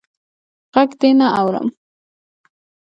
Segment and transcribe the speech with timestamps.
[0.75, 1.67] ږغ دي نه اورم.